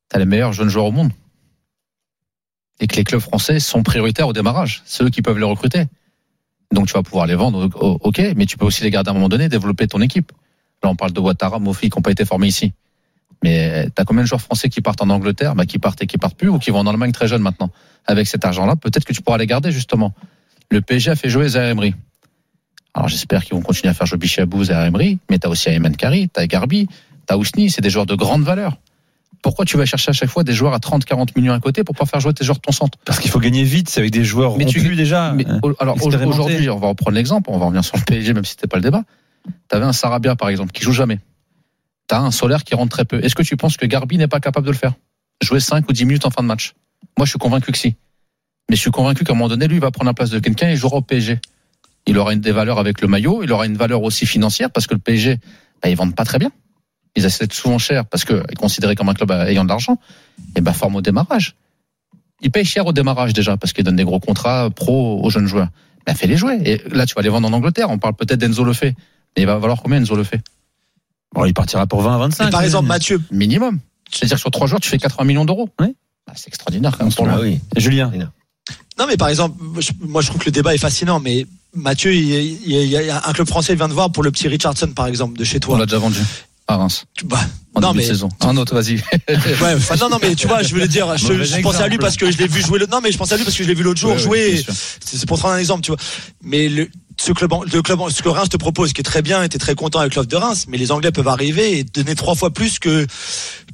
t'as 0.08 0.18
les 0.18 0.24
meilleurs 0.24 0.52
jeunes 0.52 0.68
joueurs 0.68 0.86
au 0.86 0.92
monde. 0.92 1.10
Et 2.80 2.86
que 2.86 2.96
les 2.96 3.04
clubs 3.04 3.20
français 3.20 3.60
sont 3.60 3.82
prioritaires 3.82 4.28
au 4.28 4.32
démarrage. 4.32 4.82
C'est 4.86 5.04
eux 5.04 5.10
qui 5.10 5.22
peuvent 5.22 5.38
les 5.38 5.44
recruter. 5.44 5.84
Donc 6.72 6.86
tu 6.86 6.92
vas 6.94 7.02
pouvoir 7.02 7.26
les 7.26 7.34
vendre, 7.34 7.68
ok, 8.00 8.22
mais 8.36 8.46
tu 8.46 8.56
peux 8.56 8.64
aussi 8.64 8.84
les 8.84 8.90
garder 8.90 9.08
à 9.08 9.10
un 9.10 9.14
moment 9.14 9.28
donné, 9.28 9.48
développer 9.48 9.88
ton 9.88 10.00
équipe. 10.00 10.32
Là, 10.82 10.88
on 10.88 10.96
parle 10.96 11.12
de 11.12 11.20
Ouattara, 11.20 11.58
Mofi, 11.58 11.90
qui 11.90 11.98
n'ont 11.98 12.02
pas 12.02 12.12
été 12.12 12.24
formés 12.24 12.46
ici. 12.46 12.72
Mais 13.42 13.88
t'as 13.94 14.04
combien 14.04 14.22
de 14.22 14.28
joueurs 14.28 14.40
français 14.40 14.68
qui 14.68 14.80
partent 14.80 15.02
en 15.02 15.10
Angleterre, 15.10 15.54
bah, 15.54 15.66
qui 15.66 15.78
partent 15.78 16.02
et 16.02 16.06
qui 16.06 16.16
partent 16.16 16.36
plus, 16.36 16.48
ou 16.48 16.58
qui 16.58 16.70
vont 16.70 16.78
en 16.78 16.86
Allemagne 16.86 17.12
très 17.12 17.26
jeunes 17.26 17.42
maintenant 17.42 17.70
Avec 18.06 18.26
cet 18.28 18.44
argent-là, 18.44 18.76
peut-être 18.76 19.04
que 19.04 19.12
tu 19.12 19.22
pourras 19.22 19.38
les 19.38 19.46
garder 19.46 19.72
justement. 19.72 20.14
Le 20.70 20.80
PSG 20.80 21.10
a 21.10 21.16
fait 21.16 21.28
jouer 21.28 21.48
Zaire 21.48 21.68
Emery. 21.68 21.94
Alors 22.94 23.08
j'espère 23.08 23.44
qu'ils 23.44 23.54
vont 23.54 23.62
continuer 23.62 23.90
à 23.90 23.94
faire 23.94 24.06
jouer 24.06 24.18
Bichabou, 24.18 24.64
Zaire 24.64 24.84
Emery, 24.84 25.18
mais 25.30 25.38
t'as 25.38 25.48
aussi 25.48 25.68
Ayman 25.68 25.94
Kari, 25.96 26.28
t'as 26.28 26.46
Garbi, 26.46 26.88
t'as 27.26 27.36
Ousni, 27.36 27.70
c'est 27.70 27.80
des 27.82 27.90
joueurs 27.90 28.06
de 28.06 28.14
grande 28.14 28.42
valeur. 28.42 28.76
Pourquoi 29.42 29.64
tu 29.64 29.76
vas 29.78 29.86
chercher 29.86 30.10
à 30.10 30.12
chaque 30.12 30.28
fois 30.28 30.44
des 30.44 30.52
joueurs 30.52 30.74
à 30.74 30.80
30, 30.80 31.04
40 31.04 31.34
millions 31.36 31.54
à 31.54 31.60
côté 31.60 31.82
pour 31.82 31.94
pas 31.94 32.04
faire 32.04 32.20
jouer 32.20 32.34
tes 32.34 32.44
joueurs 32.44 32.56
de 32.58 32.62
ton 32.62 32.72
centre? 32.72 32.98
Parce 33.06 33.20
qu'il 33.20 33.30
faut 33.30 33.38
gagner 33.40 33.62
vite, 33.64 33.88
c'est 33.88 34.00
avec 34.00 34.12
des 34.12 34.24
joueurs 34.24 34.58
Mais 34.58 34.66
tu- 34.66 34.80
rompus 34.80 34.96
déjà. 34.96 35.32
Mais 35.32 35.46
hein, 35.46 35.60
au- 35.62 35.72
alors 35.78 35.96
aujourd'hui, 36.04 36.68
on 36.68 36.78
va 36.78 36.88
reprendre 36.88 37.14
l'exemple, 37.14 37.48
on 37.50 37.58
va 37.58 37.64
revenir 37.66 37.84
sur 37.84 37.96
le 37.96 38.02
PSG, 38.02 38.34
même 38.34 38.44
si 38.44 38.50
c'était 38.52 38.66
pas 38.66 38.76
le 38.76 38.82
débat. 38.82 39.04
T'avais 39.68 39.86
un 39.86 39.92
Sarabia 39.94 40.36
par 40.36 40.50
exemple 40.50 40.72
qui 40.72 40.82
joue 40.82 40.92
jamais. 40.92 41.20
T'as 42.06 42.18
un 42.18 42.30
Solaire 42.32 42.64
qui 42.64 42.74
rentre 42.74 42.90
très 42.90 43.04
peu. 43.06 43.24
Est-ce 43.24 43.34
que 43.34 43.42
tu 43.42 43.56
penses 43.56 43.76
que 43.78 43.86
Garbi 43.86 44.18
n'est 44.18 44.28
pas 44.28 44.40
capable 44.40 44.66
de 44.66 44.72
le 44.72 44.76
faire? 44.76 44.92
Jouer 45.42 45.60
5 45.60 45.88
ou 45.88 45.92
10 45.92 46.04
minutes 46.04 46.26
en 46.26 46.30
fin 46.30 46.42
de 46.42 46.48
match. 46.48 46.74
Moi, 47.16 47.24
je 47.24 47.30
suis 47.30 47.38
convaincu 47.38 47.72
que 47.72 47.78
si. 47.78 47.94
Mais 48.68 48.76
je 48.76 48.80
suis 48.80 48.90
convaincu 48.90 49.24
qu'à 49.24 49.32
un 49.32 49.36
moment 49.36 49.48
donné, 49.48 49.68
lui, 49.68 49.76
il 49.76 49.80
va 49.80 49.90
prendre 49.90 50.08
la 50.10 50.14
place 50.14 50.28
de 50.30 50.38
quelqu'un 50.38 50.68
et 50.68 50.76
jouera 50.76 50.96
au 50.96 51.00
PSG. 51.02 51.38
Il 52.06 52.18
aura 52.18 52.32
une 52.32 52.40
des 52.40 52.52
valeurs 52.52 52.78
avec 52.78 53.00
le 53.00 53.08
maillot, 53.08 53.42
il 53.42 53.52
aura 53.52 53.66
une 53.66 53.76
valeur 53.76 54.02
aussi 54.02 54.26
financière 54.26 54.70
parce 54.70 54.86
que 54.86 54.94
le 54.94 55.00
PSG, 55.00 55.38
bah, 55.82 55.88
ils 55.88 55.96
vendent 55.96 56.14
pas 56.14 56.24
très 56.24 56.38
bien. 56.38 56.50
ils 57.16 57.26
achètent 57.26 57.52
souvent 57.52 57.78
cher 57.78 58.06
parce 58.06 58.24
que 58.24 58.34
est 58.50 58.54
considéré 58.56 58.94
comme 58.96 59.08
un 59.08 59.14
club 59.14 59.30
ayant 59.32 59.64
de 59.64 59.68
l'argent, 59.68 59.98
et 60.56 60.60
ben 60.60 60.72
forme 60.72 60.96
au 60.96 61.02
démarrage. 61.02 61.54
Ils 62.42 62.50
payent 62.50 62.64
cher 62.64 62.86
au 62.86 62.92
démarrage 62.92 63.32
déjà 63.34 63.56
parce 63.56 63.72
qu'ils 63.72 63.84
donnent 63.84 63.96
des 63.96 64.04
gros 64.04 64.20
contrats 64.20 64.70
pro 64.70 65.20
aux 65.22 65.28
jeunes 65.30 65.46
joueurs. 65.46 65.68
Ben 66.06 66.14
fais 66.14 66.26
les 66.26 66.36
jouer. 66.38 66.58
Et 66.64 66.80
là, 66.90 67.04
tu 67.04 67.14
vas 67.14 67.20
les 67.22 67.28
vendre 67.28 67.46
en 67.48 67.52
Angleterre. 67.52 67.90
On 67.90 67.98
parle 67.98 68.14
peut-être 68.14 68.38
d'Enzo 68.40 68.64
Lefebvre. 68.64 68.94
Mais 69.36 69.42
il 69.42 69.46
va 69.46 69.58
valoir 69.58 69.82
combien 69.82 69.98
Enzo 69.98 70.16
Lefebvre? 70.16 70.42
Bon, 71.34 71.44
il 71.44 71.52
partira 71.52 71.86
pour 71.86 72.00
20 72.00 72.14
à 72.14 72.18
25. 72.18 72.48
Et 72.48 72.50
par 72.50 72.62
exemple, 72.62 72.88
Mathieu, 72.88 73.20
Minimum. 73.30 73.78
C'est-à-dire 74.10 74.36
que 74.36 74.40
sur 74.40 74.50
trois 74.50 74.66
joueurs, 74.66 74.80
tu 74.80 74.88
fais 74.88 74.98
80 74.98 75.24
millions 75.26 75.44
d'euros. 75.44 75.68
Oui. 75.80 75.94
Bah, 76.26 76.32
c'est 76.34 76.48
extraordinaire 76.48 76.96
quand 76.96 77.04
même 77.04 77.12
pour 77.14 77.28
Ah 77.28 77.36
le- 77.36 77.42
oui. 77.42 77.60
Julien. 77.76 78.10
Non, 78.98 79.06
mais 79.06 79.16
par 79.18 79.28
exemple, 79.28 79.62
moi 80.00 80.22
je 80.22 80.28
trouve 80.28 80.40
que 80.40 80.46
le 80.46 80.52
débat 80.52 80.74
est 80.74 80.78
fascinant, 80.78 81.20
mais 81.20 81.46
Mathieu, 81.74 82.12
il 82.14 82.26
y 82.26 82.76
a, 82.76 82.82
il 82.82 82.90
y 83.06 83.10
un 83.10 83.32
club 83.32 83.46
français 83.48 83.74
vient 83.74 83.88
de 83.88 83.92
voir 83.94 84.10
pour 84.10 84.22
le 84.22 84.30
petit 84.30 84.48
Richardson, 84.48 84.88
par 84.88 85.06
exemple, 85.06 85.38
de 85.38 85.44
chez 85.44 85.56
On 85.58 85.60
toi. 85.60 85.78
l'a 85.78 85.86
déjà 85.86 85.98
vendu 85.98 86.18
à 86.66 86.76
Reims. 86.76 87.04
Bah, 87.24 87.38
En 87.74 87.80
non, 87.80 87.92
mais 87.94 88.04
saison. 88.04 88.28
Un 88.40 88.56
autre, 88.56 88.74
vas-y. 88.74 88.96
Ouais, 89.28 89.74
enfin, 89.76 89.96
non, 89.96 90.08
non, 90.08 90.18
mais 90.22 90.34
tu 90.36 90.46
vois, 90.46 90.62
je 90.62 90.74
veux 90.74 90.80
le 90.80 90.88
dire, 90.88 91.16
je, 91.16 91.42
je 91.42 91.60
pensais 91.62 91.82
à 91.82 91.88
lui 91.88 91.98
parce 91.98 92.16
que 92.16 92.30
je 92.30 92.38
l'ai 92.38 92.46
vu 92.48 92.60
jouer. 92.62 92.78
Le, 92.78 92.86
non, 92.86 93.00
mais 93.02 93.10
je 93.12 93.18
pensais 93.18 93.34
à 93.34 93.36
lui 93.36 93.44
parce 93.44 93.56
que 93.56 93.62
je 93.64 93.68
l'ai 93.68 93.74
vu 93.74 93.82
l'autre 93.82 94.00
jour 94.00 94.12
Ouais, 94.12 94.18
jouer. 94.18 94.64
C'est 95.04 95.26
pour 95.26 95.36
te 95.38 95.42
rendre 95.42 95.54
un 95.54 95.58
exemple, 95.58 95.82
tu 95.82 95.90
vois. 95.90 95.98
Mais 96.42 96.68
le, 96.68 96.88
ce 97.20 97.32
club, 97.32 97.52
le 97.72 97.82
club, 97.82 97.98
ce 98.10 98.22
que 98.22 98.28
Reims 98.28 98.48
te 98.48 98.56
propose, 98.56 98.92
qui 98.92 99.00
est 99.00 99.04
très 99.04 99.22
bien, 99.22 99.42
et 99.42 99.48
t'es 99.48 99.58
très 99.58 99.74
content 99.74 99.98
avec 100.00 100.14
l'offre 100.14 100.28
de 100.28 100.36
Reims, 100.36 100.66
mais 100.68 100.76
les 100.78 100.90
Anglais 100.92 101.10
peuvent 101.12 101.26
arriver 101.28 101.78
et 101.78 101.84
donner 101.84 102.14
trois 102.14 102.34
fois 102.36 102.50
plus 102.52 102.78
que 102.78 103.06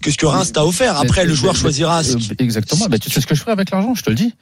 que 0.03 0.11
ce 0.11 0.17
que 0.17 0.27
Reims 0.27 0.53
t'a 0.53 0.65
offert. 0.65 0.99
Après, 0.99 1.23
Mais- 1.23 1.29
le 1.29 1.35
joueur 1.35 1.53
mais- 1.55 1.61
choisira. 1.61 2.03
ce 2.03 2.17
qui- 2.17 2.33
Exactement. 2.39 2.87
Bah, 2.89 2.99
tu 2.99 3.11
sais 3.11 3.21
ce 3.21 3.27
que 3.27 3.35
je 3.35 3.41
ferai 3.41 3.53
avec 3.53 3.71
l'argent, 3.71 3.95
je 3.95 4.03
te 4.03 4.11
le 4.11 4.17
dis. 4.17 4.35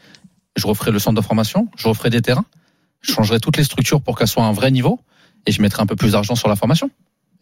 Je 0.56 0.66
referai 0.66 0.90
le 0.92 0.98
centre 1.00 1.20
de 1.20 1.26
formation, 1.26 1.68
je 1.76 1.88
referai 1.88 2.10
des 2.10 2.22
terrains, 2.22 2.44
je 3.04 3.12
changerai 3.12 3.40
toutes 3.40 3.56
les 3.56 3.64
structures 3.64 4.00
pour 4.00 4.18
qu'elles 4.18 4.28
soient 4.28 4.44
à 4.44 4.46
un 4.46 4.52
vrai 4.52 4.70
niveau 4.70 5.00
et 5.46 5.52
je 5.52 5.60
mettrai 5.62 5.82
un 5.82 5.86
peu 5.86 5.96
plus 5.96 6.12
d'argent 6.12 6.34
sur 6.34 6.48
la 6.48 6.56
formation. 6.56 6.90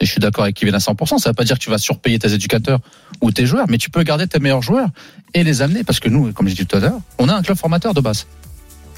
Et 0.01 0.07
je 0.07 0.11
suis 0.11 0.21
d'accord 0.21 0.45
avec 0.45 0.57
Kevin 0.57 0.75
à 0.75 0.79
100%. 0.79 1.19
Ça 1.19 1.31
veut 1.31 1.35
pas 1.35 1.45
dire 1.45 1.59
que 1.59 1.63
tu 1.63 1.71
vas 1.71 1.79
surpayer 1.79 2.19
tes 2.19 2.33
éducateurs 2.33 2.81
ou 3.21 3.31
tes 3.31 3.47
joueurs, 3.47 3.67
mais 3.69 3.79
tu 3.79 3.91
peux 3.91 4.03
garder 4.03 4.27
tes 4.27 4.41
meilleurs 4.41 4.63
joueurs 4.63 4.89
et 5.35 5.45
les 5.45 5.63
amener 5.63 5.85
parce 5.85 6.01
que 6.01 6.09
nous, 6.09 6.33
comme 6.33 6.49
j'ai 6.49 6.55
dit 6.55 6.67
tout 6.67 6.77
à 6.77 6.81
l'heure, 6.81 7.01
on 7.19 7.29
a 7.29 7.35
un 7.35 7.43
club 7.43 7.57
formateur 7.57 7.95
de 7.95 8.01
base. 8.01 8.27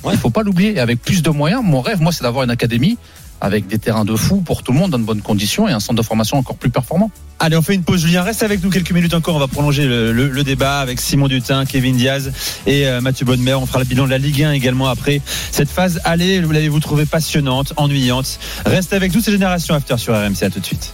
Ouais. 0.02 0.14
Il 0.14 0.18
faut 0.18 0.30
pas 0.30 0.42
l'oublier. 0.42 0.76
Et 0.76 0.80
avec 0.80 1.02
plus 1.02 1.22
de 1.22 1.30
moyens, 1.30 1.62
mon 1.62 1.80
rêve, 1.80 2.00
moi, 2.00 2.12
c'est 2.12 2.22
d'avoir 2.22 2.44
une 2.44 2.50
académie 2.50 2.98
avec 3.40 3.66
des 3.66 3.78
terrains 3.78 4.04
de 4.04 4.16
fou 4.16 4.40
pour 4.40 4.62
tout 4.62 4.72
le 4.72 4.78
monde 4.78 4.90
dans 4.90 4.98
de 4.98 5.04
bonnes 5.04 5.20
conditions 5.22 5.68
et 5.68 5.72
un 5.72 5.80
centre 5.80 5.94
de 6.00 6.06
formation 6.06 6.38
encore 6.38 6.56
plus 6.56 6.70
performant. 6.70 7.10
Allez, 7.40 7.56
on 7.56 7.62
fait 7.62 7.74
une 7.74 7.82
pause. 7.82 8.00
Julien, 8.00 8.22
reste 8.22 8.42
avec 8.42 8.62
nous 8.62 8.70
quelques 8.70 8.92
minutes 8.92 9.12
encore. 9.14 9.34
On 9.36 9.38
va 9.38 9.48
prolonger 9.48 9.84
le, 9.86 10.12
le- 10.12 10.28
le 10.30 10.44
débat 10.44 10.78
avec 10.80 11.00
Simon 11.00 11.28
Dutin, 11.28 11.64
Kevin 11.66 11.96
Diaz 11.96 12.32
et 12.66 12.86
euh, 12.86 13.00
Mathieu 13.00 13.26
Bonnemer. 13.26 13.54
On 13.54 13.66
fera 13.66 13.80
le 13.80 13.84
bilan 13.84 14.04
de 14.06 14.10
la 14.10 14.18
Ligue 14.18 14.42
1 14.42 14.52
également 14.52 14.88
après 14.88 15.20
cette 15.50 15.68
phase. 15.68 16.00
Allez, 16.04 16.40
vous 16.40 16.52
l'avez-vous 16.52 16.80
trouvé 16.80 17.04
passionnante, 17.06 17.72
ennuyante? 17.76 18.38
Reste 18.64 18.92
avec 18.92 19.14
nous, 19.14 19.20
c'est 19.20 19.32
Génération 19.32 19.74
After 19.74 19.98
sur 19.98 20.14
RMC. 20.14 20.42
À 20.42 20.50
tout 20.50 20.60
de 20.60 20.66
suite. 20.66 20.92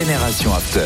Génération 0.00 0.54
After. 0.54 0.80